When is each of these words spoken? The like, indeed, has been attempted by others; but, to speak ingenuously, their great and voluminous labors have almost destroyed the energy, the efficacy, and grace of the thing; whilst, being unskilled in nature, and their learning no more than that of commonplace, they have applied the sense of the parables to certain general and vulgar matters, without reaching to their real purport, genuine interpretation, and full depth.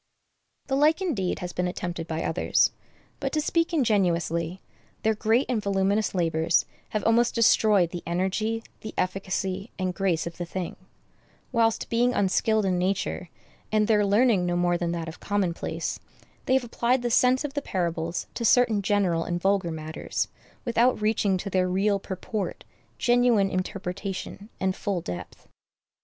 The 0.65 0.75
like, 0.75 0.99
indeed, 0.99 1.37
has 1.41 1.53
been 1.53 1.67
attempted 1.67 2.07
by 2.07 2.23
others; 2.23 2.71
but, 3.19 3.31
to 3.33 3.39
speak 3.39 3.71
ingenuously, 3.71 4.59
their 5.03 5.13
great 5.13 5.45
and 5.47 5.61
voluminous 5.61 6.15
labors 6.15 6.65
have 6.89 7.03
almost 7.03 7.35
destroyed 7.35 7.91
the 7.91 8.01
energy, 8.07 8.63
the 8.79 8.95
efficacy, 8.97 9.69
and 9.77 9.93
grace 9.93 10.25
of 10.25 10.37
the 10.39 10.43
thing; 10.45 10.75
whilst, 11.51 11.87
being 11.91 12.15
unskilled 12.15 12.65
in 12.65 12.79
nature, 12.79 13.29
and 13.71 13.87
their 13.87 14.03
learning 14.03 14.47
no 14.47 14.55
more 14.55 14.75
than 14.75 14.91
that 14.93 15.07
of 15.07 15.19
commonplace, 15.19 15.99
they 16.47 16.53
have 16.55 16.63
applied 16.63 17.03
the 17.03 17.11
sense 17.11 17.43
of 17.43 17.53
the 17.53 17.61
parables 17.61 18.25
to 18.33 18.43
certain 18.43 18.81
general 18.81 19.23
and 19.23 19.39
vulgar 19.39 19.69
matters, 19.69 20.29
without 20.65 20.99
reaching 20.99 21.37
to 21.37 21.47
their 21.47 21.69
real 21.69 21.99
purport, 21.99 22.63
genuine 22.97 23.51
interpretation, 23.51 24.49
and 24.59 24.75
full 24.75 24.99
depth. 24.99 25.47